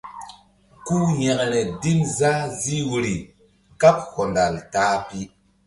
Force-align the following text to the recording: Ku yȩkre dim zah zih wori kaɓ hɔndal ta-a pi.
Ku 0.85 0.95
yȩkre 1.21 1.61
dim 1.81 1.99
zah 2.17 2.41
zih 2.61 2.83
wori 2.89 3.15
kaɓ 3.81 3.97
hɔndal 4.13 4.55
ta-a 4.71 4.97
pi. 5.07 5.19